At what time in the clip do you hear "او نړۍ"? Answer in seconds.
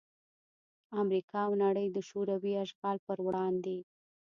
1.47-1.87